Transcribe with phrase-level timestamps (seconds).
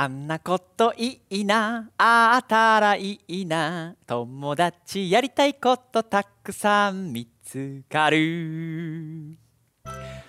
[0.00, 9.36] あんなこといいなあったらいいな友達やりたいことたくさん見つかる。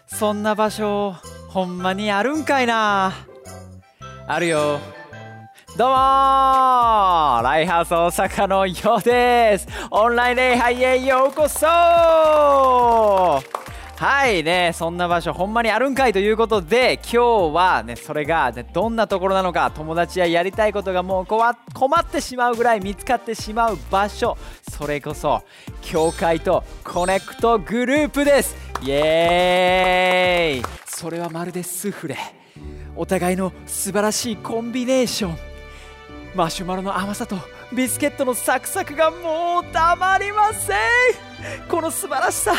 [0.08, 1.14] そんな場所
[1.50, 3.14] ほんまにあるんかいな。
[4.26, 4.80] あるよ。
[5.78, 5.94] どうも
[7.44, 9.68] ライハウス大阪のようです。
[9.92, 11.68] オンライン礼拝へようこそ
[14.00, 24.38] はいねそんな場所ほんまにあるんかいということで今日はねそれが、ね、どんなところなのか友達ややりたいことがもう困ってしまうぐらい見つかってしまう場所。
[24.72, 25.44] それこそ
[25.82, 28.56] 教会とコネクトグループです。
[28.84, 30.82] イエーイ。
[30.86, 32.16] それはまるでスフレ。
[32.96, 35.38] お互いの素晴らしいコンビネーション。
[36.36, 37.36] マシュマロの甘さと
[37.72, 40.78] ビスケットのサクサクがもうたまりません。
[41.70, 42.54] この素晴らしさ。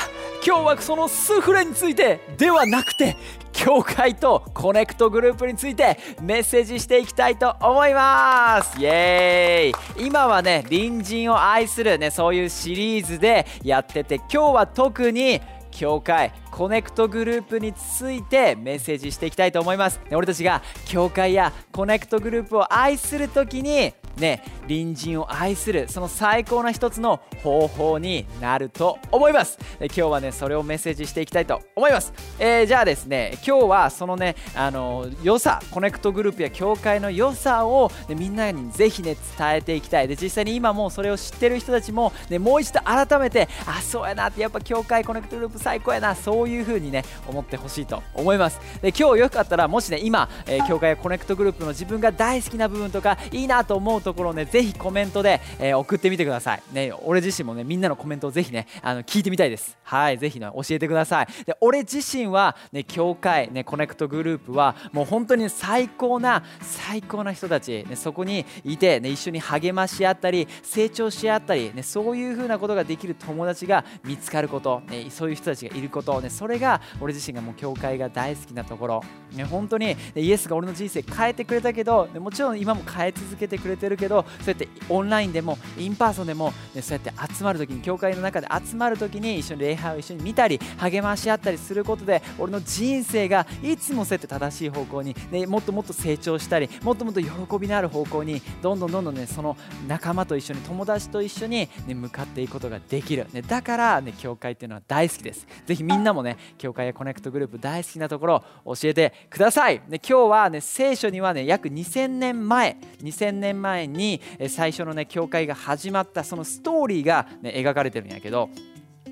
[0.47, 3.17] 今日はそのスフレについてではなくて
[3.53, 8.81] 教会とコネクトグループについてメッセージしていきたいと思います。
[8.81, 10.07] イエーイ。
[10.07, 15.41] 今はね隣人を愛するねそういうシリーズでやってて今日は特に
[15.73, 20.01] 教会コネクトグループについてメッセージしていきたいと思います。
[20.13, 29.59] 俺たちが教会やコネクトグループを愛する時にね隣人を愛するその最高な一つの方法になると思います。
[29.81, 40.09] 今日はねそれをメッセージしていきたいと思います、えー、じゃあですね今日はそのねあの良さコネクトグループや教会の良さを、ね、みんなにぜひね伝えていきたい。
[40.09, 48.61] で実際に今もうそれを知ってる人たちも、ね、もう一度改めてあそうやなってやっぱ教会コネクトグループ最高やなそういう風にね思ってほしいと思います。
[48.83, 56.63] で今日よかったらもしね今、えー、教会やコネクトグループの自分が大好きな部分とかいいなと思うところねぜひコメントで、えー、送ってみてください。
[56.73, 59.77] ね、俺自身もね、みんなのコメントをぜひね、あの聞いてみたいです。
[59.83, 61.27] はい、ぜひね、教えてください。
[61.45, 97.29] で、俺自身は、ね、教会、ね、コネクトグループは、もう本当に最高な、最高な人たち、ね、そこにいて、ね、一緒に励まし合ったり、成長し合ったり、ね、そういう風なことができる友達が見つかること、ね、そういう人たちがいること、ね、それが俺自身がもう教会が大好きなところ、ね、本当に、ね、イエスが俺の人生変えてくれたけど、ね、もちろん今も変え続けてくれてるるけど、そうやってオンラインでもインパーソンでも、そうやって集まるときに教会の中で集まるときに一緒に礼拝を一緒に見たり励まし合ったりすることで俺の人生がいつもそうやって正しい方向に、ね、もっともっと成長したりもっともっと喜
[97.59, 99.57] びのある方向にどんどんどんどんねその
[99.87, 105.47] 仲間と一緒に友達と一緒に、ね、向かっていくことができる、ね、だから、ね、教会っていうのは大好きです。
[105.67, 118.51] ぜひみんなもね教会やコネクトグループ大好きなところを教えてください、ね、今日はね聖書にはね約2000年前2000年前に最初のね教会が始まったそのストーリーが、ね、描かれてるんやけど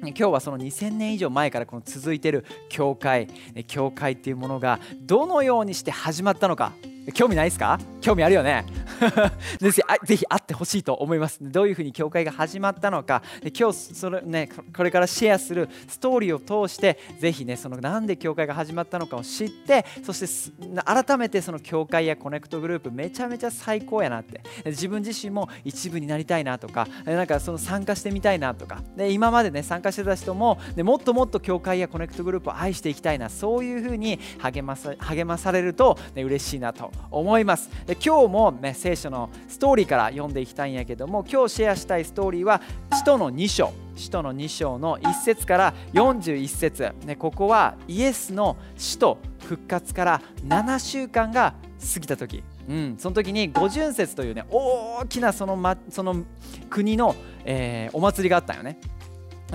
[0.00, 3.28] 今日はその2000年以上前からこの続いてる教会
[3.66, 6.72] 教会っていうものがどのようにして始まったのか。
[7.14, 7.78] 興味ないですか？
[8.00, 8.64] 興味あるよね。
[9.60, 11.38] ぜひ会ってほしいと思います。
[11.41, 13.22] どういうふうに教会が始まったのか。
[13.56, 20.52] 今日それ、ね、これからシェアするストーリーを通してぜひねそのなんで教会が始まったのかを知ってそして
[20.84, 24.41] 改めてその教会やコネクトグループめちゃめちゃ最高やなって。
[24.66, 28.82] 自分自身も一部になりたいなとかなんかその参加してみたいなとか。
[28.97, 33.28] で今までね参加してた人もでもっともっと教会やコネクトグループを愛していきたいな。
[33.28, 37.70] そういうふうに励まさ励まされると、ね、嬉しいなと思います。
[38.04, 42.60] 今日も、ね、聖書のストーリーから読んでいきたいんやけども今日シェアしたいストーリーは
[42.92, 43.72] 使徒の2章。
[43.97, 51.54] 使徒の2章の1節から41節、ね、ここはイエスの死と復活から7週間が
[51.94, 52.42] 過ぎた時。
[52.69, 56.25] うん、その時に五巡節というね大きなその,、ま、その
[56.69, 58.78] 国の、えー、お祭りがあったよね。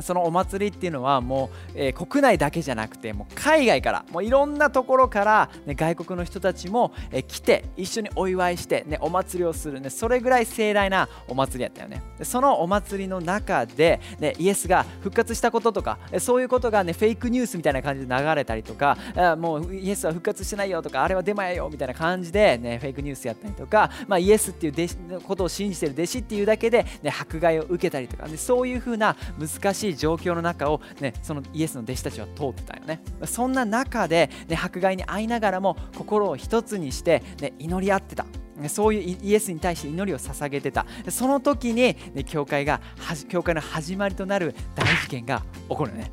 [0.01, 12.01] そのお祭りっていうのはもう、えー、国内だけじゃなくてもう海外からもういろんなところから、ね、外国の人たちも、えー、来て一緒にお祝いして、ね、お祭りをする、ね、それぐらい盛大なお祭りやったよね。
[12.17, 33.01] でそのお祭りの中で、ね、イエスが復活したこととかそういうことが、ね、フェイクニュースみたいな感じで流れたりとかあもうイエスは復活してないよとかあれはデマやよみたいな感じで、ね、フェイクニュースやったりとか、まあ、イエスっていう弟子のことを信じてる弟子っていうだけで、ね、迫害を受けたりとか、ね、そういうふうな難しいしい状況の中を、ね、そのイエスの弟子たちは通ってたよね。
[33.25, 38.25] そんな中で、ね、迫害に遭いながらも心を一つにして、ね、祈り合ってた。
[38.67, 40.85] そういうイエスに対して祈りを捧げてた。
[41.09, 42.79] その時に、ね、教会が
[43.27, 46.11] 教会の始まりとなる大事件が起こるね。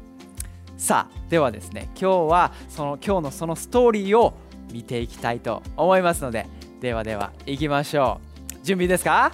[0.76, 4.32] さあではですね今日はその今日のそのストーリーを
[4.72, 6.46] 見ていきたいと思いますので
[6.80, 8.18] ではでは行きましょ
[8.50, 8.64] う。
[8.64, 9.30] 準備ですか？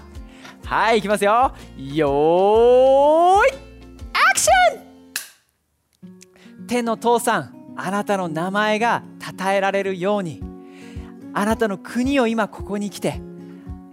[0.65, 1.55] はい行きますよ。
[1.79, 3.66] よーい。
[4.51, 10.43] ン天の父さんあなたの名前が称えられるように
[11.35, 13.21] あなたの国を今ここに来て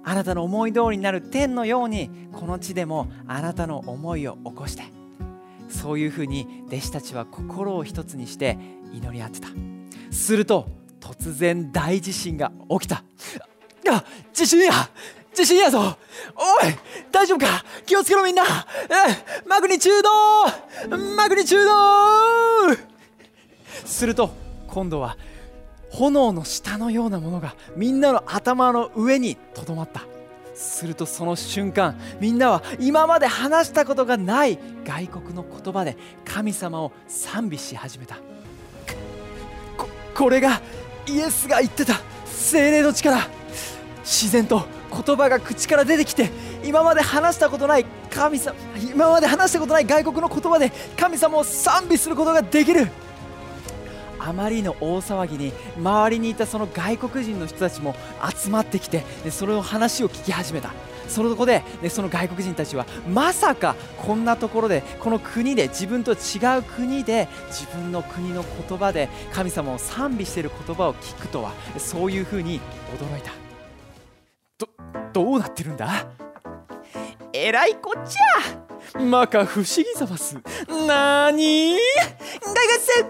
[0.03, 4.83] あなたの思い通りになる天のようにこの地でもあなたの思いを起こして
[5.69, 8.57] そういうふうに弟子たちは心を一つにして
[8.93, 9.47] 祈り合ってた。
[10.11, 10.67] すると
[11.01, 13.03] 突然大地震が起きた。
[13.91, 14.71] あ地震や！
[15.33, 15.97] 地震やぞ。
[16.35, 16.73] おい
[17.11, 17.63] 大丈夫か？
[17.85, 18.43] 気をつけろみんな。
[19.47, 20.97] マグニチュード。
[21.15, 22.77] マグニチュード。
[23.85, 24.29] すると
[24.67, 25.17] 今度は
[25.89, 30.03] 炎の下のようなものがみんなの頭の上にとどまった。
[30.55, 38.17] するとその瞬間みんなは今まで話したことがない外国の言葉で神様を賛美し始めた。
[39.75, 40.61] ここれが
[41.07, 43.17] イエスが言ってた精霊の力。
[44.03, 46.29] 自然と言葉が口から出てきて
[46.63, 52.87] 今まで話したことない神様今まで話したことない外国の言葉で神様を賛美することができる。
[54.19, 57.93] あまりの大騒ぎに周りにいたその外国人の人たちも
[58.33, 60.71] 集まってきてでそれの話を聞き始めた。
[61.09, 72.61] そのとこででその外国人たちはまさかこんなところでこの国で自分と違う国で自分の国の言葉で神様を賛美している言葉を聞くとはそういうふうに
[72.97, 73.42] 驚いた。
[75.13, 76.07] どうなってるんだ？
[77.31, 78.99] えらいこっちゃ。
[78.99, 80.35] まか不思議ざます。
[80.87, 81.77] なーに
[82.41, 83.05] 大学生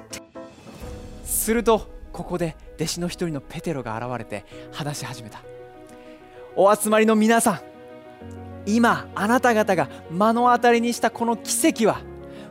[1.24, 5.42] するとここで弟子の一人のペテロが現れて話し始めた。
[6.56, 7.60] お集まりの皆さん
[8.66, 12.02] 今あなた方が目の当たりにしたこの奇跡は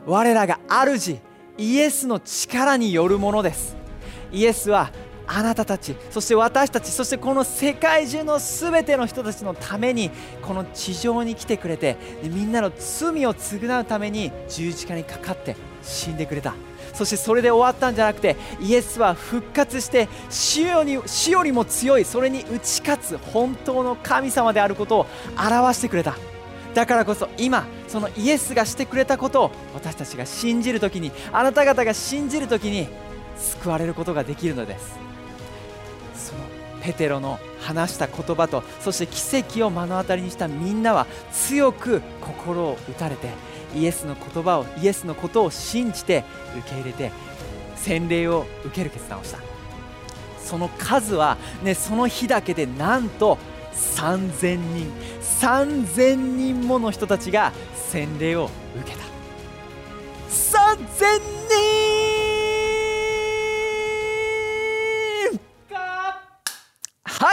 [0.05, 1.17] 我らが主
[1.57, 3.77] イエスの力によるものです。
[4.31, 4.91] イエスは
[5.27, 10.11] あなたたちそして私たちそしてこの世界中の全ての人たちのために
[10.41, 16.53] この地上に来てくれてみんなの罪を償うために十字架にかかって死んでくれた。
[16.93, 25.05] そしてそれで終わったんじゃなくてイエスは復活して死より死よりも強いそれに打ち勝つ本当の神様であることを
[25.35, 26.15] 表してくれた。
[26.75, 32.87] だからこそ今そのイエスがしてくれたことを私たちが信じる時にあなた方が信じる時に
[33.37, 35.12] 救われることができるのです。
[36.15, 36.41] その
[36.81, 43.29] ペテロの話した言葉とそして奇跡を目の当たりにしたみんなは強く心を打たれて
[43.75, 46.23] イエスの言葉をイエスのことを信じて
[46.57, 47.11] 受け入れて
[47.75, 49.39] 洗礼を受ける決断をした。
[50.43, 53.37] その数は、ね、その日だけでなんと
[53.73, 54.91] 3000人
[55.41, 59.03] 3000人もの人たちが洗礼を受けた。
[60.29, 61.19] 3000
[61.49, 61.82] 人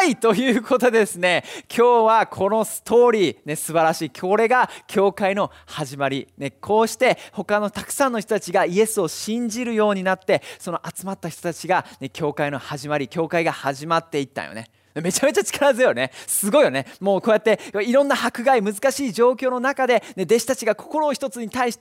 [0.00, 1.44] はいということでですね。
[1.68, 4.10] 今日はこのストーリー、ね、素晴らしい。
[4.10, 14.70] これが教会の始まり、ね、こうして他のたくさんの人たちがイエスを信じるようになってその集まった人たちが、ね、教会の始まり教会が始まっていったよね。
[14.94, 16.10] めちゃめちゃ力強いよね。
[16.26, 16.86] すごいよね。
[17.00, 21.78] もうこうやっていろんな迫害難しい状況の中で、ね、弟子たちが心を一つに対し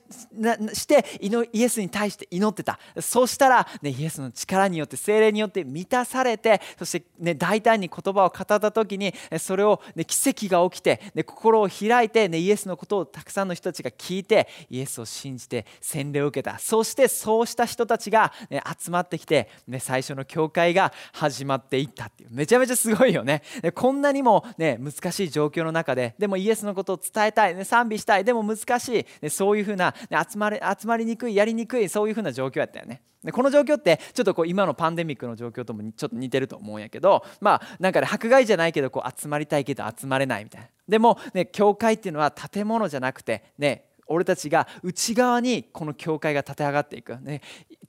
[0.74, 1.06] して
[1.52, 2.80] イエスに対して祈ってた。
[3.00, 16.60] そうしたら、ね、イエスの力によって精霊によって満たされてそして、ね、大胆に言葉を語った時にそれを、ね、奇跡が起きて、ね、心を開いて、ね、イエスのことをたくさんの人たちが聞いてイエスを信じて洗礼を受けた。
[16.60, 22.30] そしてそうした人たちが、ね、集まってきて、ね、最初の教会が始まっていったっていう。
[22.31, 22.99] めちゃめちゃすごい。
[23.00, 23.42] ごいよね。
[23.74, 33.02] こんなにも、ね、難しい状況の中ででもイエスのことを伝えたい、ね、賛美したいでも難しい、ね、そういうふうな、ね、集まり集まりにくいやりにくいそういうふうな状況やったよね。
[33.24, 40.68] でこの状況ってちょっとこう今のパンデミックの状況ともちょっと似てると思うんやけどまあなんかね迫害じゃないけどこう集まりたいけど集まれないみたいな。
[40.88, 47.42] でもね教会っていうのは建物じゃなくてね俺たちが内側にこの教会が立て上がっていく、ね、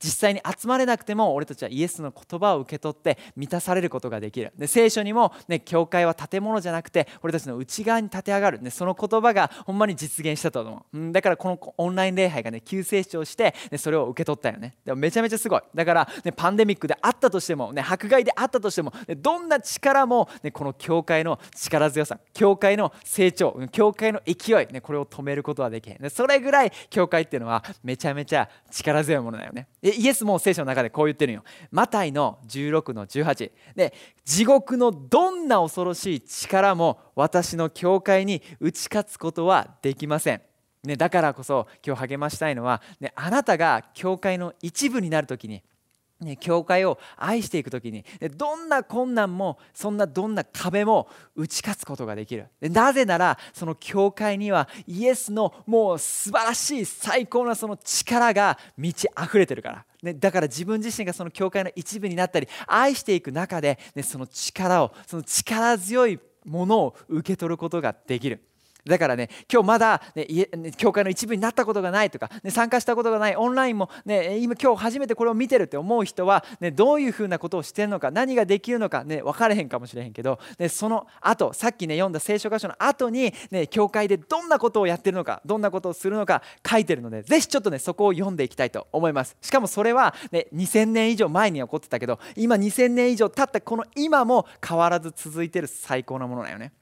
[0.02, 4.52] 実際に集まれなくても俺たちはイエスの言葉を受け取って満たされることができる。
[4.56, 10.98] で聖書にも、ね、教会は建物じゃなくて俺たちの内側に立て上がる、ね、その言葉がほんまに実現したと思う。
[10.98, 14.76] んだからこのオンライン礼拝がね急成長して、ね、それを受け取ったよね。
[14.84, 15.62] でもめちゃめちゃすごい。
[15.74, 26.09] だから、ね、パンデミックであったとしても、ね、迫害であったとしても、ね、どんな力も、ね、この教会の力強さ教会の成長教会の勢い、ね、これを止めることはできへん。
[26.10, 29.68] それぐらい教会っていうのはめちゃめちゃ力強いものだよね。
[29.82, 31.44] イエスも聖書の中でこう言ってるよ。
[31.70, 40.42] マタイの16の18で地獄のどんな恐ろしい力も私の教会に打ち勝つことはできません。
[40.84, 45.62] ね、だからこそ今日励ましたいのは、ね、あなたが教会の一部になる時に
[46.20, 48.04] ね、教会を愛していく時に
[48.36, 52.46] どんな困難もそんなどんな壁も打ち勝つことができる。
[52.60, 68.42] なぜならその教会にはイエスのもう素晴らしい最高なその力が満ち溢れてるから、ね、だから自分自身がその教会の一部になったり愛していく中で、ね、その力をその力強いものを受け取ることができる。
[68.84, 70.26] だからね今日まだ、ね、
[70.76, 89.36] 教会の一部になったことがないとか、ね、参加したことがないオンラインも、ね、今今日初めてこれを見てるって思う人は、ね、どういうふうなことをしてるのか何ができるのか、ね、分かれへんかもしれへんけど、ね、その後さっきね読んだ聖書箇所の後に、ね、教会でどんなことをやってるのかどんなことをするのか書いてるのでぜひちょっとねそこを読んでいきたいと思います。
[89.40, 96.72] しかもそれは、ね、2000年以上前に起こってたけど今2000年以上経ったこの今も変わらず続いてる最高なものだよね。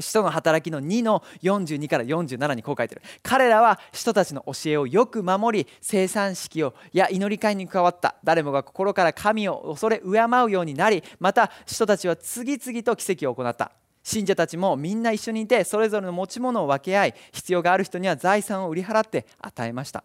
[0.00, 3.02] 使徒の働きの2の42から47にこう書いてる。
[3.22, 8.16] 彼らは人たちの教えをよく守り生産式をや祈り会に加わった。
[8.24, 13.72] 誰もが心から神を恐れ敬うようになりまた人たちは次々と奇跡を行った。
[14.02, 20.02] 信者たちもみんな一緒にいてそれぞれの持ち物を分け合い必要がある人には財産を売り払って与えました。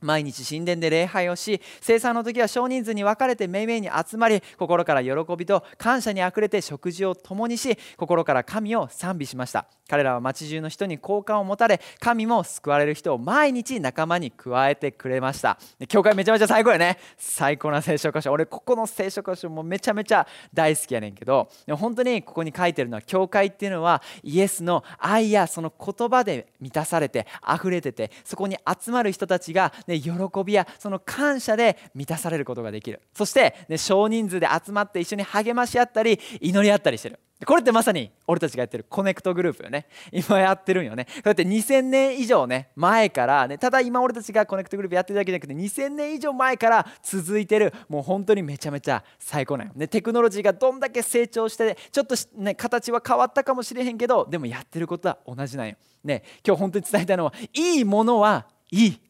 [0.00, 9.66] 毎日神殿で礼拝をし生産の時は少人数に分かれてめいめいに集まり心から喜びと感謝にあふれて食事を共にし心から神を賛美しました。
[9.88, 15.58] 彼らは町中の人に好感を持たれ神も救われる人を毎日仲間に加えてくれました。
[15.88, 16.98] 教会めちゃめちゃ最高やね。
[17.16, 18.32] 最高な聖書箇所。
[18.32, 21.48] 俺ここの聖書箇所もめちゃめちゃ大好きやねんけど。
[21.76, 30.10] 本当にここに書いてるのは教会っていうのはイエスの愛やその言葉で満たされて溢れててそこに集まる人たちがね、喜
[30.44, 33.00] びやその感謝で満たされることができる。
[33.14, 37.18] そして、ね、少人数で集まって一緒に励まし合ったり祈り合ったりしてる。
[37.44, 39.86] これってまさに俺たちがやってるコネクトグループよね。
[40.10, 41.04] 今やってるんよね。
[41.04, 49.74] こうやって2000年以上ね前からねただ今俺たちがコネクトグループやってるだけじゃなくて2000年以上前から続いてるもう本当にめちゃめちゃ最高なんよ。
[49.76, 55.76] ねテクノロジーがどんだけ成長してちょっとね形は変わったかもしれへんけどでもやってることは同じなんよ。
[56.04, 59.05] ね今日本当に伝えたいのはいいものはいい。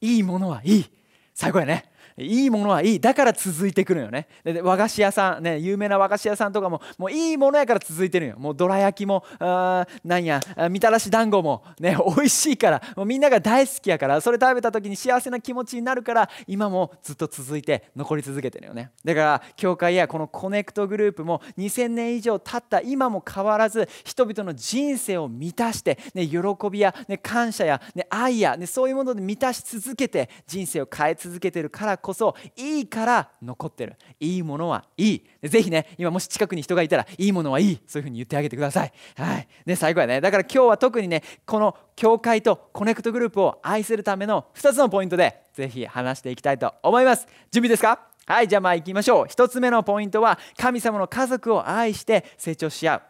[0.00, 0.90] いいものはいい。
[1.34, 1.90] 最高やね。
[2.18, 3.00] いいものはいい。
[3.00, 4.28] だから続いてくるよね。
[4.44, 8.36] で和菓子屋さんね有名な和菓子屋さんとかももういいものやから続いてるよ。
[8.38, 18.90] もうどら焼きもあなんやみたらし団子もね 美味しいからもうみんなが大好きやからそれ食べた時に幸せな気持ちになるから今もずっと続いて残り続けてるよね。
[19.04, 26.38] だから教会やこのコネクトグループも2000年以上経った今も変わらず人々の人生を満たして、ね、喜
[26.70, 33.96] びや、ね、感謝や、ね、愛や、ね、そういうもので満たし続けて人生を変え続けてるからこそいいから残ってる。
[34.18, 35.24] いいものはいい。
[35.46, 37.80] ぜひね今もし近くに人がいたらいいものはいい。
[37.86, 38.92] そういうふうに言ってあげてください。
[39.16, 39.48] はい。
[39.66, 47.26] ね最後やねだから今日は特にねこの教会とコネクトグループを愛するための2つのポイントでぜひ話していきたいと思います。
[47.50, 48.00] 準備ですか？
[48.24, 49.26] はいじゃあまあ行きましょう。
[49.26, 53.02] 1つ目のポイントは神様の家族を愛して成長し合う。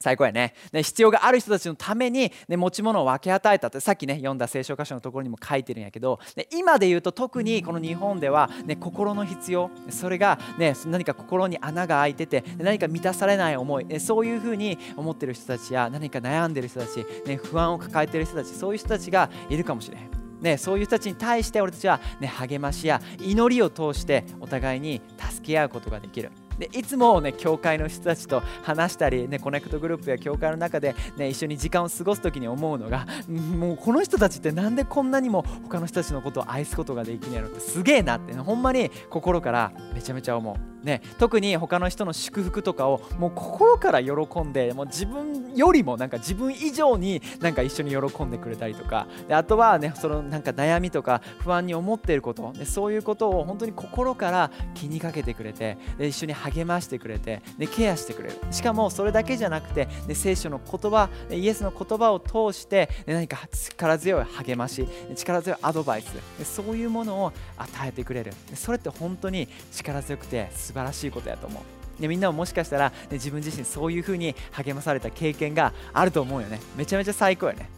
[0.00, 20.24] 最高やねね必要がある人たちのために、ね、持ち物を分け与えたってさっきね読んだ聖書箇所のところにも書いてるんやけど、ね、今で言うと特にこの日本では、ね、心の必要それが、ね、何か心に穴が開いてて何か満たされない思い、ね、そういうふうに思ってる人たちや何か悩んでる人たち、ね、不安を抱えてる人たちそういう人たちがいるかもしれへん。
[20.40, 26.30] ね、そういう人たちに対して俺たちは、ね、励ましや祈りを通してお互いに助け合うことができる。
[26.58, 58.36] でいつもね教会の人たちと話したり、ね、コネクトグループや教会の中で、ね、一緒に時間を過ごす時に思うのがもうこの人たちってなんでこんなにも他の人たちのことを愛すことができないのってすげえなって、ね、ほんまに心からめちゃめちゃ思う、ね、特に他の人の祝福とかをもう心から喜んでもう自分よりもなんか自分以上になんか一緒に喜んでくれたりとかであとはねそのなんか悩みとか不安に思っていることでそういうことを本当に心から気にかけてくれてで一緒に励ましてくれてでケアしてくれる。
[58.50, 68.32] しかもそれだけじゃなくてで聖書の言葉イエスの言葉を通してで何か力強い励まし力強いアドバイスでそういうものを与えてくれる。
[68.54, 72.00] それって本当に力強くて素晴らしいことやと思う。
[72.00, 76.60] でみんなももしかしたら、ね、自分自身そういう風に励まされた経験があると思うよね。
[76.76, 77.68] めちゃめちゃ最高よね。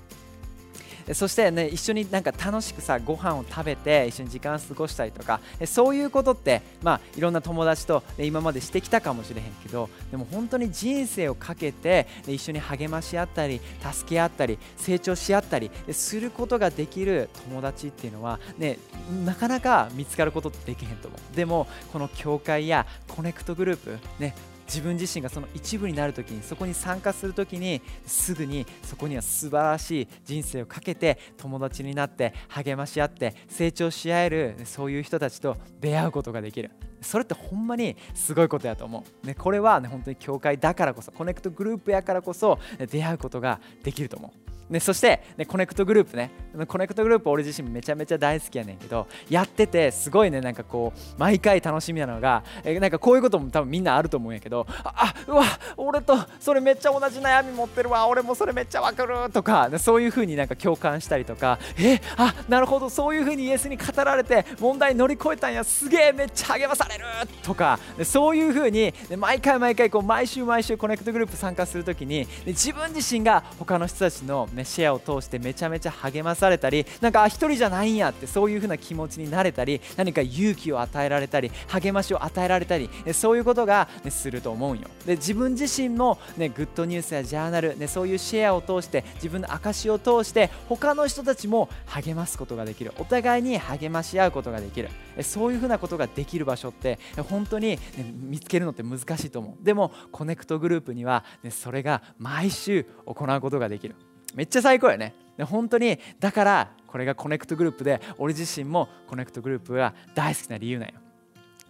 [1.15, 13.61] そしてね一緒になんか楽しくさご飯を食べて一緒に時間を過ごしたりとかそういうことってまあいろんな友達と今までしてきたかもしれへんけどでも本当に人生をかけて一緒に励まし合ったり
[13.93, 18.79] 助け合ったり成長し合ったりすることができる友達っていうのはね
[19.25, 21.37] なかなか見つかることってできへんと思う。
[21.37, 24.35] でもこの教会やコネクトグループね
[24.67, 36.71] 自分自身がその一部になる時にそこに参加する時にすぐにそこには素晴らしい人生をかけて友達になって励まし合って成長し合えるそういう人たちと出会うことができる。
[37.03, 42.59] それってほんまにすごいことやと思う、ね、これはね本当に教会だからこそコネクトグループやからこそ
[42.91, 44.46] 出会うことができると思う。
[44.69, 46.31] ね、そして、ね、コネクトグループね。
[46.67, 55.45] コネクトグループ俺自身めちゃめちゃ大好きやねんけどやっててすごいねなんかこう毎回楽しみなのがえなんかこういうことも多分みんなあると思うんやけどあうわ
[55.77, 67.05] 俺とそれめっちゃ同じ悩み持ってるわ俺もそれめっちゃわかるとかそういう風になんか共感したりとかえあなるほどそういう風にイエスに語られて問題乗り越えたんやすげえめっちゃ励まされる
[67.43, 84.89] とかそういう風に毎回毎回こう毎週毎週コネクトグループ参加するときに自分自身が他の人たちのね、シェアを通してめちゃめちゃ励まされたりなんか一人じゃないんやってそういう風な気持ちになれたり何か勇気を与えられたり励ましを与えられたりそういうことが、ね、すると思うんよ。
[85.05, 92.93] で自分自身も、ね、グッドニュースやジャーナル、ね、そういうシェアを通して自分の証を通して他の人たちも励ますことができる。
[92.99, 94.89] お互いに励まし合うことができる。
[95.23, 96.99] そういうふうなことができる場所って
[97.29, 97.79] 本当に、ね、
[98.15, 99.65] 見つけるのって難しいと思う。
[99.65, 103.95] でもコネクトグループには、ね、それが毎週行うことができる。
[104.37, 105.15] めっちゃ最高やね。
[105.37, 110.95] で本当にだからこれがコネクトグループで俺自身もコネクトグループが大好きな理由なんよ。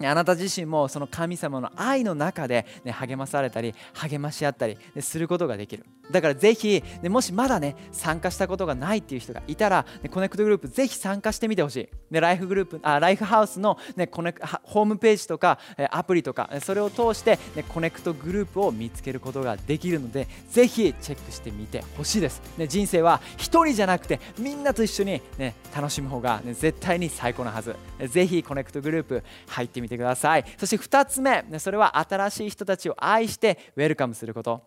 [0.03, 5.85] あなた自身もその神様の愛の中で、ね、励まされたり励まし合ったりすることができる。
[6.11, 15.59] だからぜひ、ね、もしまだね参加したことがないっていう人がいたら、ね、コネクトグループぜひ参加してみてほしい、ね、ライフグループあライフハウスの、ね、コネホームページとか
[15.91, 27.75] アプリとかそれを通して、ね、コネクトグループを見つけることができるのでぜひチェックしてみてほしいです、ね、人生は1人じゃなくてみんなと一緒に、ね、楽しむ方が、ね、絶対に最高なはず。
[28.09, 30.45] ぜひコネクトグループ入ってみてください。
[30.57, 34.63] そして2つ目それは新しい人たちを愛してウェルカムすること。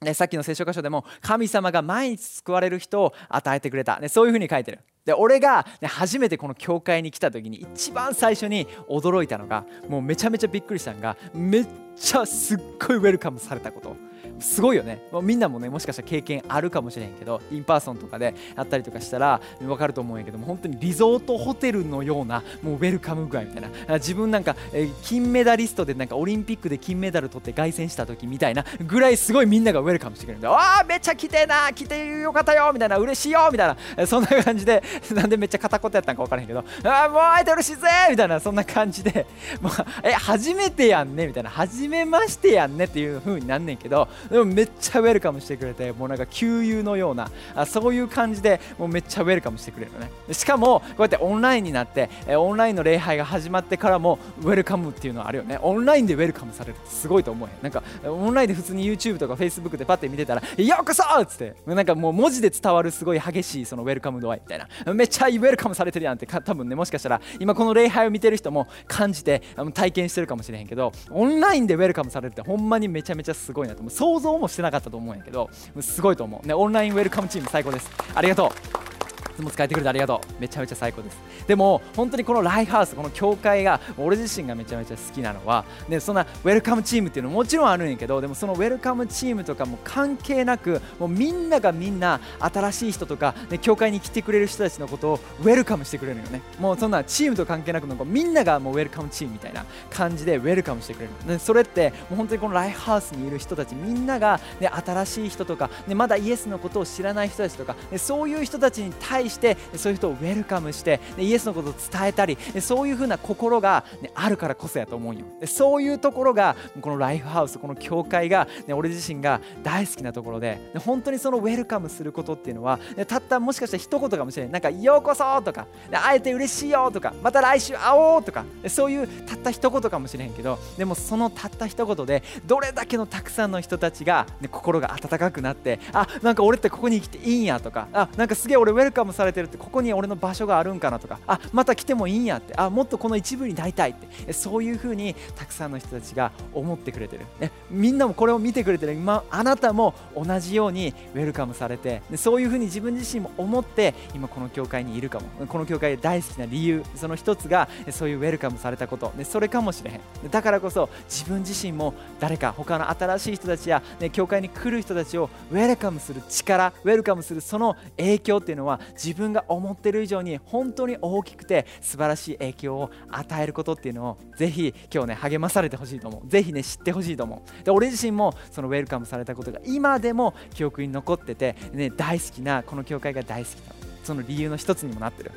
[0.00, 4.78] ね、さっきの聖書箇所でも神様が毎日救われる人を与えてくれた、ね、そういうふうに書いてる。
[5.04, 14.07] で俺が、ね、初めてこの教会に来た時に一番最初に驚いたのがもうめちゃめちゃびっくりしたのがめっちゃすっごいウェルカムされたこと。
[14.40, 15.02] すごいよね。
[15.22, 23.68] みんなもねもしかしたら経験あるかもしれんけど in person とかであったりとかしたら分かると思うんやけども本当にリゾートホテルのようなもうウェルカム具合みたいな。
[23.98, 34.06] 自分なんか、えー、金メダリストでなんかオリンピックで金メダル取って凱旋した時みたいなぐらいすごいみんながウェルカムしてくれるんでああめっちゃ来てな来てよかったよみたいな嬉しいよみたいな。
[34.06, 39.26] そんな感じでなんでめっちゃ片言やったんか分からへんけどああもう会えて嬉しいぜみたいなそんな感じで。
[39.60, 39.72] もう
[40.02, 41.50] え初めてやんねみたいな。
[41.50, 50.10] 初めましてやんねっていう風になんねんけどでもめっちゃウェルカムしてくれてもうなんか旧友のようなあそういう感じでもうめっちゃウェルカムしてくれるのね。
[50.32, 55.58] しかもこうやってオンラインになってオンラインの礼拝が始まってからもウェルカムっていうのはあるよね。
[55.62, 61.54] オンラインでウェルカムされるってすごいと思うなんかオンラインで普通に YouTube とか Facebook でパッて見てたら「ようこそ!」っつって。
[61.66, 64.94] なんかもう文字で伝わるすごい激しいそのウェルカム度合いみたいな。
[64.94, 69.42] めっちゃウェルカムされてるやんって多分ねもしかしたら今この礼拝を見てる人も感じて
[69.74, 73.90] 体験してるかもしれへんけどオンラインでウェルカムされるってほんまにめちゃめちゃすごいなと思う。
[74.18, 75.48] 想像もしてなかったと思うんやけど
[75.80, 77.90] すごいと思う、ね、オンラインウェルカムチーム最高です。
[78.14, 79.07] ありがとう。
[79.38, 80.40] つも使えてくれてありがとう。
[80.40, 81.18] めちゃめちゃ最高です。
[81.46, 96.42] でも本当にこのライフハウスこの教会が俺自身がめちゃめちゃ好きなのは、ね、そんなウェルカムチームっていうのももちろんあるんやけどでもそのウェルカムチームとかも関係なくもうみんながみんな新しい人とか、ね、教会に来てくれる人たちのことをウェルカムしてくれるよね。
[96.58, 148.92] もうそんなチームと関係なくみんながもうウェルカムチームみたいな感じでウェルカムしてくれる、ね、それってもう本当にこのライフハウスにいる人たちみんなが、ね、新しい人とか、ね、まだイエスのことを知らない人たちとか、ね、そういう人たちに対してそういう人をウェルカムしてイエスのことを伝えたりそういうふうな心が、あるからこそやと思うよそういうところがこのライフハウスこの教会が、俺自身が大好きなところで本当にそのウェルカムすることっていうのはたったもしかしたら一言かもしれないなんか「ようこそ!」とか「会えて嬉しいよ!」とか「また来週会おう!」とかそういうたった一言かもしれへんけどでもそのたった一言でどれだけのたくさんの人たちが、心が温かくなってあなんか俺ってここに来ていいんやとかあなんかすげえ俺ウェルカムされてるってここに俺の場所があるんかなとかあまた来てもいいんやってあもっとこの一部になりたいってそういうふうにたくさんの人たちが思ってくれてる、ね、みんなもこれを見てくれてる。
[148.92, 155.26] 今あなたも同じようにウェルカムされてでそういうふうに自分自身も思って今この教会にいるかも。
[155.46, 159.12] この教会で大好きな理由その一つがそういうウェルカムされたこと。
[159.16, 160.30] でそれかもしれへん。
[160.30, 176.28] だからこそ自分自身も誰か他の新しい人たちや、ね、教会に来る人たちをウェルカムする力ウェルカムするその影響っていうのは自自分が思ってる以上に本当に大きくて素晴らしい影響を与えることっていうのをぜひ今日ね励まされてほしいと思う。
[176.28, 177.64] ぜひね知ってほしいと思う。
[177.64, 185.30] で俺自身もそのウェルカムされたことが今でも記憶に残ってて、ね、大好きなこの教会が大好きなその理由の一つにもなってる。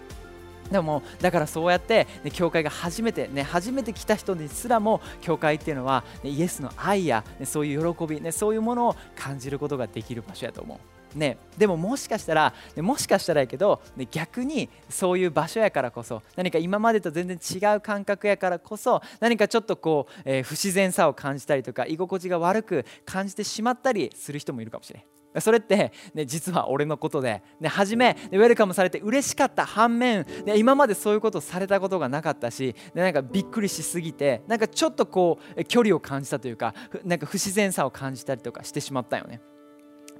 [0.70, 11.01] でもだからそうやって、ね、教会が初めて、ね、初めて来た人にすらも教会っていうのは、ね、イエスの愛や、ね、そういう喜び、ね、そういうものを感じることができる場所やと思う。
[11.16, 25.06] ね、でももしかしたら、ね、もしかしたらやけど、ね、逆にそういう場所やからこそ何か今までと全然違う感覚やからこそ何かちょっとこう、えー、不自然さを感じたりとか居心地が悪く感じてしまったりする人もいるかもしれない。
[25.40, 36.74] それって、ね、実は俺のことで、ね、初め、ウェルカムされて嬉しかった反面、ね、今までそういうことをされたことがなかったし、ね、なんかびっくりしすぎてなんかちょっとこう距離を感じたというか
[37.06, 39.42] なんか不自然さを感じたりとかしてしまったよね。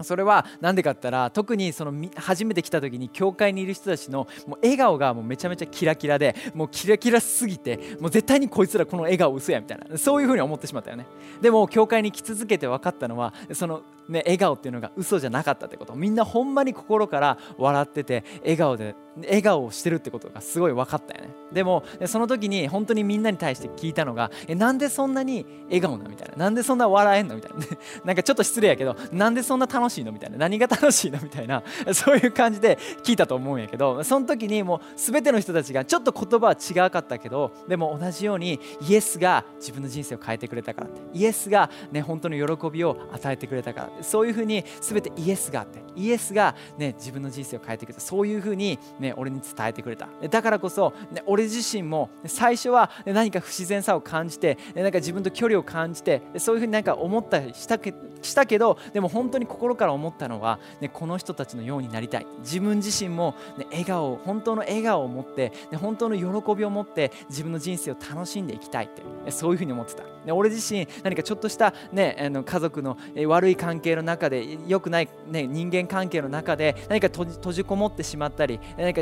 [0.02, 9.98] それは何でかって言ったら特にその初めて来た時に教会にいる人たちのもう笑顔がもうめちゃめちゃキラキラでもうキラキラすぎてもう絶対にこいつらこの笑顔嘘やみたいな。
[9.98, 11.06] そういうふうに思ってしまったよね。
[11.42, 15.96] でも教会に来続けて分かったのはそのね、笑顔っていうのが嘘じゃなかったってこと。
[15.96, 21.30] みんなほんまに心から笑ってて笑顔で笑顔をしてるってことがすごい分かったよね。
[21.52, 26.36] でもその時に本当にみんなに対して聞いたのがえなんでそんなに笑顔なみたいな。
[26.36, 27.58] なんでそんな笑えんのみたいな。
[28.06, 30.38] なんかちょっと失礼やけどなんでそんな楽しいのみたいな。
[30.38, 31.64] 何が楽しいのみたいな。
[31.94, 41.02] そういう感じで聞いたと思うんやけどその時にもう全ての人たちがちょっと言葉は違かったけどでも同じようにイエスが自分の人生を変えてくれたからって。
[41.14, 44.01] イエスがね本当の喜びを与えてくれたからって。
[44.04, 48.02] そういうふうに全てイエスがあってイエスが、ね、自分の人生を変えてくれた。
[48.02, 50.08] そういうふうに、ね、俺に伝えてくれた。
[50.30, 62.28] だからこそ、ね、俺自身も最初は何か不自然さを感じてなんか自分と距離を感じてそういうふうになんか思ったりしたけしたけどでも本当に心から思ったのは、ね、この人たちのようになりたい。
[62.40, 79.02] 自分自身も、ね、笑顔本当の笑顔を持って、ね、本当の喜びを持って自分の人生を楽しんでいきたいってそういうふうに思ってた、ね、俺自身何かちょっとした、ね、あの家族の悪い関係の中で良くない、ね、人間関係の中で何か閉じこもってしまったり何か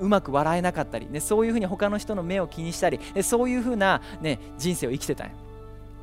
[0.00, 5.47] うまく笑えなかったり、ね、そういうふうに他の人の目を気にしたりそういうふうな、ね、人生を生きてたんや。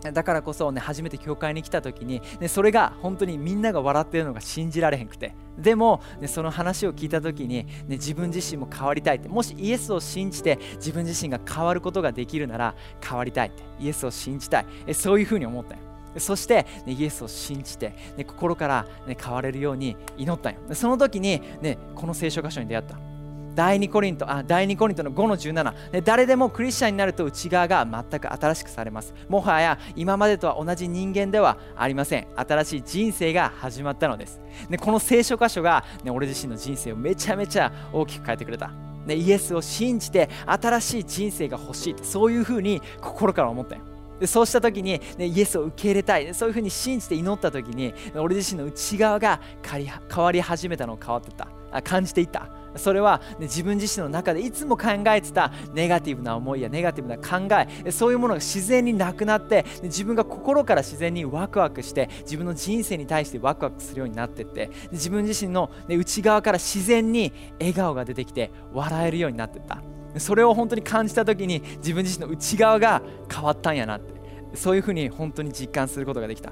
[0.01, 5.35] だからこそね初めて教会に来た時に、ね、それが本当にみんなが笑ってるのが信じられへんくて。
[5.57, 9.29] でも、ね、その話を聞いた時に、ね、自分自身も変わりたいって。
[9.29, 13.63] もしイエスを信じて自分自身が変わることができるなら変わりたいって。
[13.79, 14.65] イエスを信じたい。
[14.87, 15.79] えそういうふうに思ったよ。
[16.17, 20.57] そして、ね、イエスを信じて、ね、心から、ね、変われるように祈ったよ。
[20.73, 23.14] その時に、ね、この聖書箇所に出会った。
[23.55, 29.13] 第2コリントあ第2コリントの5の17、ね、誰でもクリスチャンになると内側が全く新しくされます。
[29.29, 32.27] もはや今までとは同じ人間ではありません。
[32.35, 38.71] 新しい人生が始まったのです、ね、この聖書箇所が、ね、俺自身の人生をめちゃめちゃ大きく変えてくれた。
[39.05, 43.81] ね、イエスを信じて新しい人生が欲しいそういうふうに心から思ったよ。
[44.19, 46.33] でそうした時に、ね、イエスを受け入れたい。
[46.33, 51.47] そういうふうに信じて祈った時に俺自身の内側が変わり始めたのを変わってた。
[51.71, 52.64] あ感じていった。
[52.75, 57.47] それは、ね、自分自身の中でいつも考えてたネガティブな思いやネガティブな考
[57.85, 69.81] えそういうものが自然になくなって自分が心から自然にワクワクして自分の人生に対してワクワクするようになっていって自分自身の、ね、内側から自然に笑顔が出てきて笑えるようになっていった。
[70.17, 74.15] それを本当に感じた時に自分自身の内側が変わったんやなって。
[74.55, 76.51] そういうふうに本当に実感することができた。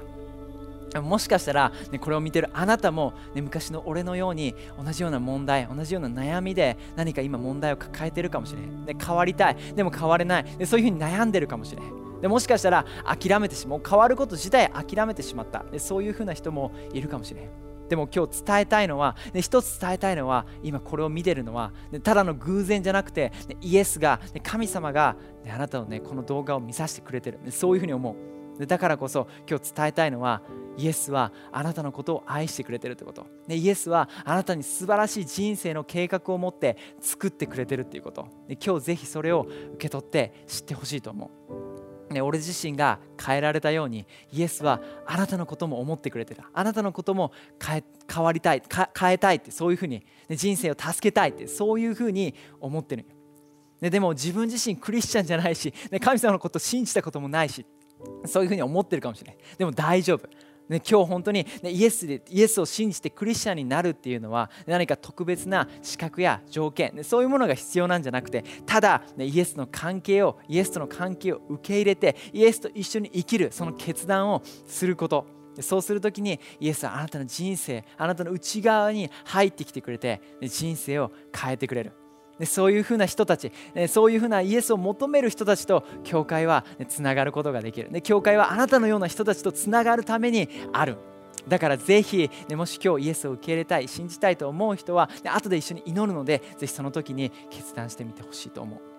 [1.00, 9.56] もしかしたら、ね、これを見てるあなたも、ね、昔の俺のように同じような問題同じような悩みで何か今問題を抱えてるかもしれない、で変わりたい。
[9.74, 10.44] でも変われない。
[10.44, 13.82] でそういうふうに悩んでるかもしれないでもしかしたら諦めてしまう。
[13.86, 15.64] 変わること自体諦めてしまった。
[15.70, 17.50] でそういうふうな人もいるかもしれない
[17.88, 28.33] でも今日伝えたいのは、ね、一つ伝えたいのは今これを見てるのは、ね、ただの偶然じゃなくて、ね、イエスが、ね、神様が、ね、あなたをねこの動画を見させてくれてる、ね、そういうふうに思う。
[28.58, 30.42] でだからこそ今日伝えたいのは
[30.76, 38.28] イエスはあなたのことを愛してくれてるってこと、ね、イエスはあなたに素晴らしい人生の計画を持って作ってくれてるっていうこと。
[38.48, 41.30] で今日ぜひそれを受け取って知ってほしいと思
[42.10, 46.50] う、俺自身が変えられたようにイエスはあなたのことも思ってくれてた。
[46.52, 47.82] あなたのことも変
[48.22, 48.62] わりたい
[48.98, 53.06] 変えたいってそういうふうに、ね、人生を助けたいってそういうふうに思ってる、
[53.80, 57.64] ね、でも自分自身クリスチャンじゃないし、ね、神様のこと信じたこともないし
[58.26, 59.38] そういうふうに思ってるかもしれない。
[59.58, 60.28] でも大丈夫。
[60.68, 75.26] ね、今日本当に、ね、イエスでイエスを信じてクリスチャンになるっていうのは何か特別な資格や条件、ね、そういうものが必要なんじゃなくてただ、ね、イエスの関係をイエスとの関係を受け入れてイエスと一緒に生きるその決断をすること。
[75.60, 81.92] そうする時にイエスはあなたの人生あなたの内側に入ってきてくれて人生を変えてくれる。
[82.38, 83.52] でそういうふうな人たち
[83.88, 90.98] そういうふうなイエスを求める人たちと教会はつながることができるで教会はあなたのような人たちとつながるためにある
[91.48, 98.93] だからぜひ、ね、もし今日イエスを受け入れたい信じたいと思う人は、ね、後で一緒に祈るのでぜひその時に決断してみてほしいと思う。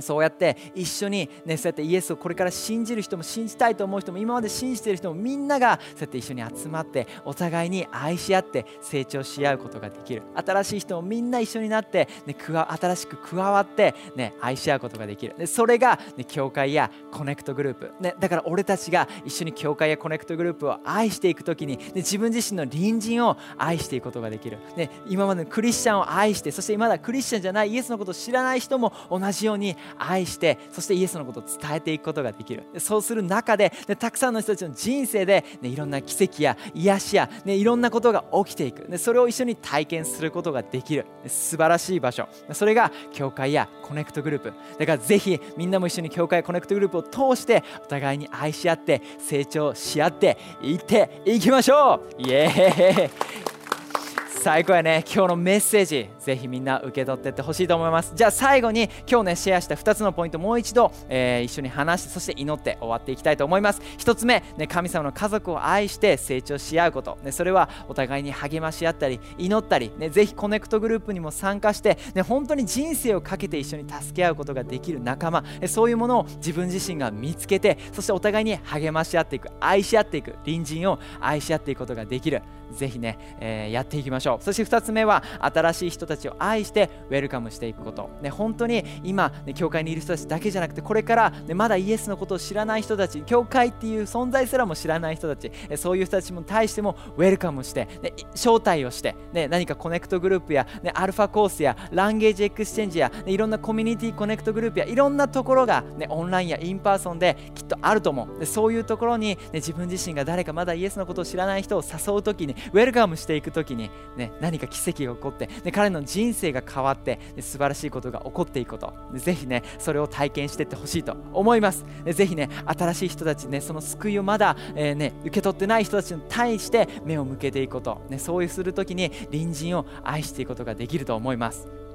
[0.00, 10.22] そうやって一緒に、ね、そうやってイエスをこれから信じる人も信じたいと思う人も今まで信じている人もみんながそうやって一緒に集まってお互いに愛し合って成長し合うことができる。
[10.34, 15.34] 新しい人もみんな一緒になって、ね、新しく加わって、ね、愛し合うことができる。
[15.38, 32.64] でそれが、ね、教会やコネクトグループ、ね、だから俺たちが一緒に教会やコネクトグループを愛していく時に、ね、自分自身の隣人を愛していくことができる、ね、今までのクリスチャンを愛してそしてまだクリスチャンじゃないイエスのことを知らない人も同じように愛してそしてイエスのことを伝えていくことができる。
[32.78, 38.88] そうする中ででたくさんの人たちの人生で、ね、いろんな奇跡や癒しや、ね、いろんなことが起きていく。
[38.88, 41.06] でそれを一緒に体験することができる。
[41.26, 42.28] 素晴らしい場所。
[42.52, 44.52] それが教会やコネクトグループ。
[44.78, 52.22] だからぜひみんなも一緒に教会コネクトグループを通してお互いに愛し合って成長し合っていっていきましょう。
[52.22, 53.10] イエーイ。
[54.42, 56.08] 最高やね今日のメッセージ。
[56.26, 58.12] ぜひみんな受け取ってってほしいと思います。
[58.16, 63.80] じゃあ最後に今日ねシェアした2つのポイントもう一度、えー、一緒に話してそして祈って終わっていきたいと思います。
[63.98, 75.44] 1つ目、ね、神様の家族を愛して成長し合うこと、ね、それはお互いに励まし合ったり祈ったり、ね、ぜひコネクトグループにも参加して、ね、本当に人生をかけて一緒に助け合うことができる仲間。
[75.68, 82.42] そういうものを自分自身が見つけてそしてお互いに励まし合っていく愛し合っていく隣人を愛し合っていくことができる。
[82.72, 84.44] ぜひね、えー、やっていきましょう。
[84.44, 108.38] そして2つ目は新しい人たちを愛してウェルカムしていくこと、ね、本当に今、ね、教会にいる人たちだけじゃなくてこれから、ね、まだイエスのことを知らない人たち教会っていう存在すらも知らない人たちそういう人たちに対してもウェルカムして、ね、招待をして、ね、何かコネクトグループや、ね、アルファコースや language exchange や、ね、いろんなコミュニティコネクトグループやいろんなところが、ね、オンラインや in person できっとあると思う。
[108.38, 118.94] でそういうところに、ね、自分自身が誰かまだイエスのことを知らない人を誘う時にウェルカムしていく時に、ね、何か奇跡が起こって、ね、彼の人生が変わって、素晴らしいことが起こっていくこと。
[119.14, 121.84] ぜひねそれを体験していってほしいと思います。
[122.06, 131.85] ぜひね新しい人たちねその救いをまだ、えー、ね、受け取ってない人たちに対して目を向けていくこと、ね、そういうする時に隣人を愛していくことができると思います。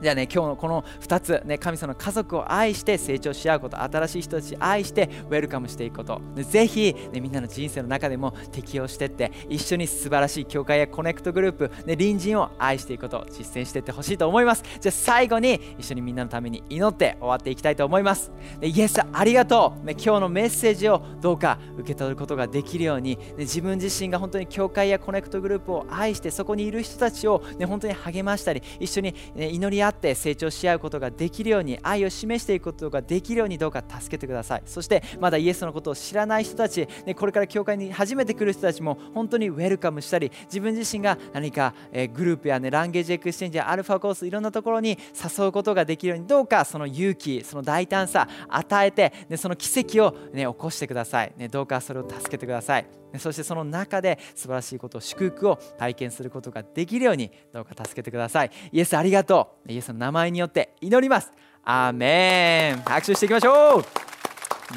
[0.00, 14.62] じゃあね今日のこの2つ、ね、神様の家族を愛して成長し合うこと新しい人たち愛してウェルカムしていくこと、ね、ぜひ、ね、みんなの人生の中でも適用していって一緒に素晴らしい教会やコネクトグループ、ね、隣人を愛していくことを実践していってほしいと思います。
[14.80, 34.62] じゃあ最後に一緒にみんなのために祈って終わっていきたいと思います、ね、イエスありがとう、ね、今日のメッセージをどうか受け取ることができるように、ね、自分自身が本当に教会やコネクトグループを愛してそこにいる人たちを、ね、本当に励ましたり一緒に、ね、祈り合って成長し合うことができるように愛を示していくことができるようにどうか助けてください。
[34.66, 44.98] そしてまだイエスのことを知らない人たち、ね、これから教会に初めて来る人たちも本当にウェルカムしたり自分自身が何か、えグループや、ね、 language exchange やアルファコースいろんなところに
[45.38, 52.99] 誘うことができるようにどうかその勇気その大胆さ与えて、ね、その奇跡を、ね、起こしてください、ね、どうかそれを助けてください。
[53.18, 58.50] そしてその中で素晴らしいこと祝福を体験することができるようにどうか助けてください。
[58.72, 59.72] イエスありがとう。
[59.72, 61.32] イエスの名前によって祈ります。
[61.64, 62.82] アーメン。
[62.82, 63.84] 拍手していきましょう。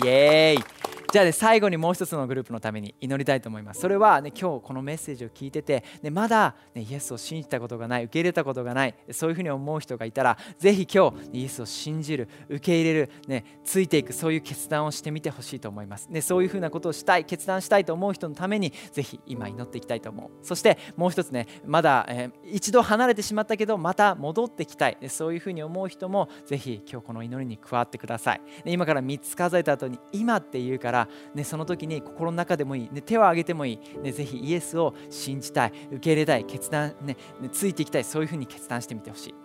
[0.05, 0.82] イエーイ。
[1.13, 3.81] じゃあ、ね、最後にもう一つのグループのために祈りたいと思います。
[3.81, 16.07] それは、ね、今日このメッセージを聞いてて、ね、まだ、ね、イエスを信じたことがない、受け入れたことがない、そういうふうに思う人がいたら、ぜひ今日、イエスを信じる、受け入れる、ね、ついていく、そういう決断をしてみてほしいと思います。
[16.07, 20.43] ね、そういうふうなことをしたい、決断したいと思う人のために、ぜひ今祈っていきたいと思う。
[20.43, 28.41] そしてもう一つね、まだ、えー、一度離れてしまったけど、また戻ってきたい、そういうふうに思う人も、ぜひ今日この祈りに加わってください。
[28.65, 31.02] 今から3つ数えた後に、今って言うから、
[31.33, 39.35] ね、その時に心の中でもいい、ね、手を挙げてもいい、ね、ぜひイエスを信じたい受け入れたい決断、ね、ねついていきたいそういうふうに決断してみてほしい。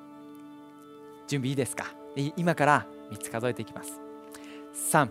[1.27, 1.87] 準備いいですか？
[2.37, 4.01] 今から3つ数えていきます。
[4.93, 5.09] 3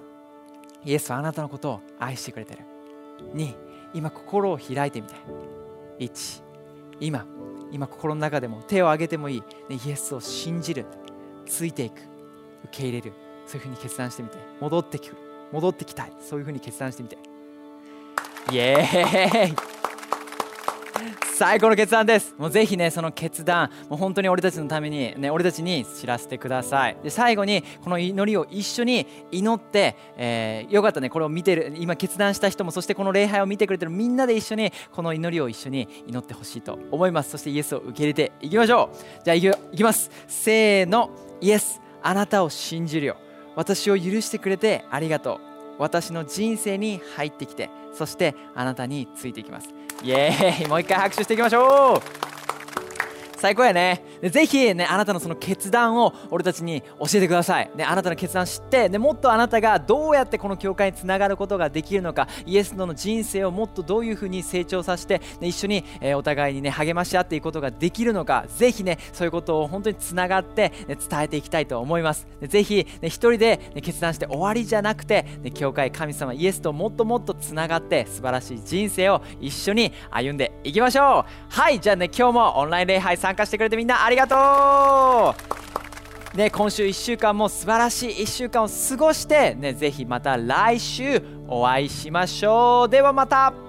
[0.86, 2.60] イエスはあなたのことを愛してくれてる。
[3.36, 3.54] 2
[3.94, 5.16] 今心を開いてみて
[6.00, 6.44] 1
[7.00, 7.26] 今
[7.72, 10.86] 今心の中でも手を挙げてもいい、ね、イエスを信じる
[11.46, 12.04] ついていく受
[12.72, 13.14] け入れる
[13.46, 15.27] そういうふうに決断してみて戻ってくる。
[15.52, 16.12] 戻ってきたい。
[16.22, 17.18] そういうふうに決断してみて。
[18.52, 19.56] イエーイ。
[21.38, 22.34] 最高の決断です。
[22.40, 26.98] もうぜひねその決断もう本当に俺たちのためにね俺たちに知らせてください。
[27.04, 31.12] で最後にこの祈りを一緒に祈って、えー、よかったね。
[31.12, 37.30] これを見てる今決断した人もそしてこの礼拝を見てくれてるみんなで一緒にこの祈りを一緒に祈ってほしいと思います。
[37.30, 38.98] そしてイエスを受け入れていきましょう。
[39.24, 39.42] じゃあい
[39.76, 40.10] きます。
[40.28, 41.12] せーの。
[41.40, 41.80] イエス。
[42.02, 43.18] あなたを信じるよ
[43.58, 45.48] 私を許してくれてありがとう。
[45.80, 49.70] 私の人生に入ってきてそしてあなたについていきます。
[50.04, 50.68] イエーイ。
[50.68, 52.02] もう一回拍手していきましょう。
[53.40, 54.17] 最高やね。
[54.22, 72.28] でぜひねあなたのその決断を俺たちに教えてください、ね、あなたの決断知ってでもっとあなたがどうやってこの教会につながることができるのかイエスの人生をもっとどういうふうに成長させて、ね、一緒に、えー、お互いにね励まし合っていくことができるのかぜひねそういうことを本当につながって、ね、伝えていきたいと思います。
[72.42, 81.50] ぜひ、ね、一人で、ね、決断して終わりじゃなくて、ね、教会神様イエスともっともっとつながって素晴らしい人生を一緒に歩んでいきましょう。
[81.50, 85.36] はいじゃあね今日もオンライン礼拝参加してくれてみんなありがと
[86.34, 86.38] う。
[86.38, 92.90] ね、今週1週間も素晴らしい1週間を過ごして、ね、ぜひまた来週お会いしましょう。
[92.90, 93.67] ではまた。